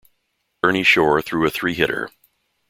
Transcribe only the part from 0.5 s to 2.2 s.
Ernie Shore threw a three-hitter.